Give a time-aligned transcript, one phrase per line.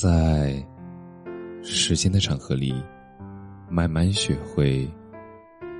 [0.00, 0.66] 在
[1.62, 2.72] 时间的长河里，
[3.68, 4.90] 慢慢学会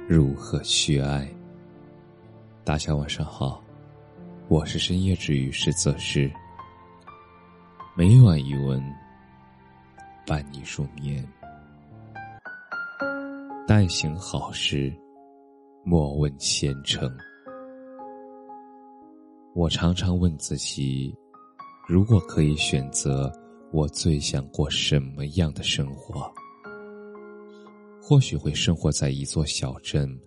[0.07, 1.27] 如何去爱。
[2.63, 3.65] 大家晚上好，
[4.49, 6.31] 我是深夜治愈师泽师，
[7.97, 8.79] 每晚一文
[10.27, 11.27] 伴你入眠。
[13.67, 14.93] 但行好事，
[15.83, 17.11] 莫问前程。
[19.55, 21.17] 我常常问自己，
[21.89, 23.33] 如果可以选择。
[23.73, 26.29] 我最想过什么样的生活？
[28.03, 30.19] 或许会生活在一座小镇，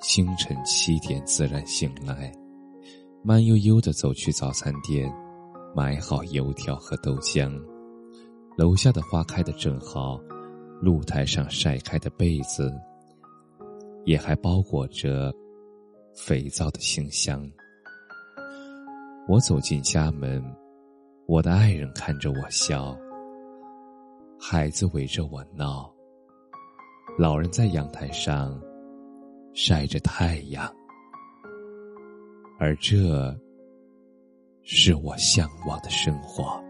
[0.00, 2.32] 清晨七点自然醒来，
[3.22, 5.12] 慢悠悠的走去早餐店，
[5.74, 7.52] 买好油条和豆浆，
[8.56, 10.18] 楼下的花开的正好，
[10.80, 12.72] 露台上晒开的被子，
[14.06, 15.30] 也还包裹着
[16.14, 17.46] 肥皂的清香。
[19.28, 20.42] 我走进家门。
[21.28, 22.96] 我的爱人看着我笑，
[24.38, 25.92] 孩子围着我闹，
[27.18, 28.56] 老人在阳台上
[29.52, 30.72] 晒着太阳，
[32.60, 33.36] 而这
[34.62, 36.62] 是我向往的生活。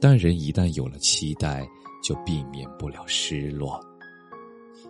[0.00, 1.68] 但人一旦有了期待，
[2.02, 3.78] 就避免不了失落。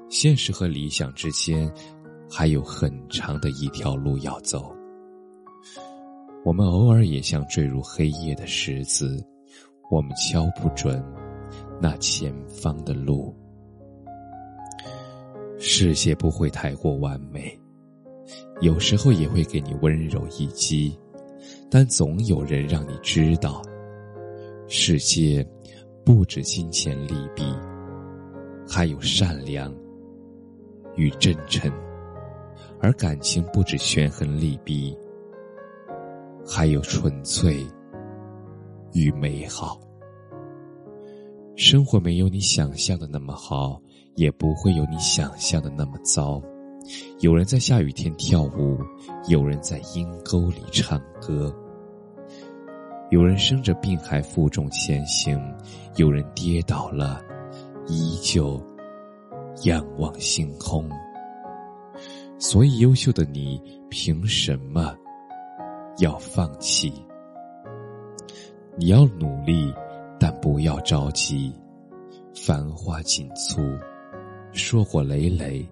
[0.08, 1.68] 现实和理想之间
[2.30, 4.72] 还有很长的一条路要走。
[6.42, 9.22] 我们偶尔也像坠入黑夜的石子，
[9.90, 11.04] 我们敲不准
[11.80, 13.34] 那前方的路。
[15.58, 17.56] 世界不会太过完美，
[18.62, 20.98] 有时候也会给你温柔一击，
[21.70, 23.60] 但总有人让你知道，
[24.66, 25.46] 世界
[26.06, 27.44] 不止金钱利弊，
[28.66, 29.70] 还有善良
[30.96, 31.70] 与真诚，
[32.80, 34.96] 而感情不止权衡利弊。
[36.52, 37.64] 还有纯粹
[38.92, 39.80] 与美好。
[41.54, 43.80] 生活没有你想象的那么好，
[44.16, 46.42] 也不会有你想象的那么糟。
[47.20, 48.76] 有人在下雨天跳舞，
[49.28, 51.54] 有人在阴沟里唱歌，
[53.10, 55.40] 有人生着病还负重前行，
[55.94, 57.22] 有人跌倒了
[57.86, 58.60] 依旧
[59.62, 60.90] 仰望星空。
[62.40, 64.96] 所以，优秀的你凭什么？
[66.00, 66.90] 要放弃，
[68.78, 69.70] 你要努力，
[70.18, 71.52] 但不要着急。
[72.34, 73.60] 繁花锦簇，
[74.52, 75.68] 硕果累累，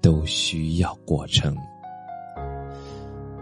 [0.00, 1.56] 都需要过程。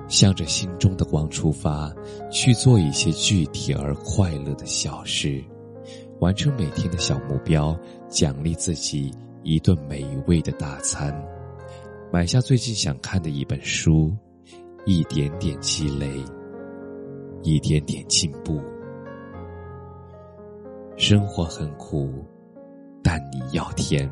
[0.08, 1.90] 向着心中的光出发，
[2.30, 5.42] 去做一些具体而快乐的小事，
[6.20, 7.74] 完成每天的小目标，
[8.10, 9.10] 奖励自己
[9.42, 11.14] 一顿美味的大餐，
[12.12, 14.14] 买下最近想看的一本书。
[14.88, 16.24] 一点点积累，
[17.42, 18.62] 一点点进步。
[20.96, 22.24] 生活很苦，
[23.02, 24.08] 但你要甜。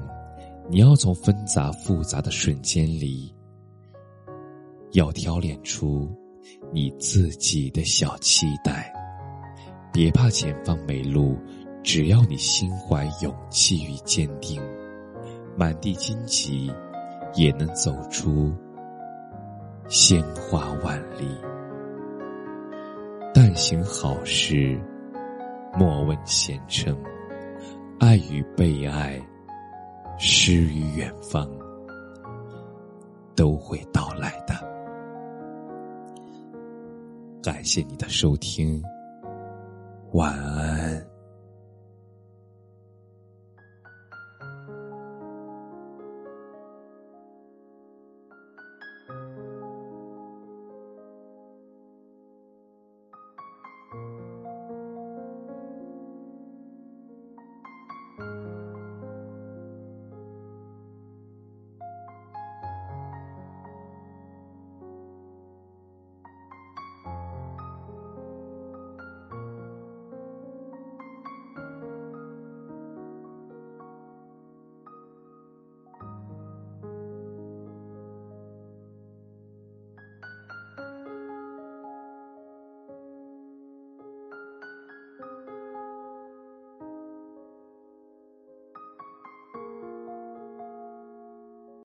[0.68, 3.32] 你要从纷杂复杂的瞬间里，
[4.94, 6.10] 要挑炼出
[6.72, 8.92] 你自己的小期待。
[9.92, 11.38] 别怕前方没路，
[11.84, 14.60] 只要你心怀勇气与坚定，
[15.56, 16.68] 满地荆棘
[17.36, 18.52] 也能走出。
[19.88, 21.28] 鲜花万里，
[23.34, 24.80] 但行好事，
[25.78, 26.96] 莫问前程。
[28.00, 29.20] 爱与被爱，
[30.18, 31.48] 诗与远方，
[33.36, 34.54] 都会到来的。
[37.42, 38.82] 感谢你的收听，
[40.12, 40.63] 晚安。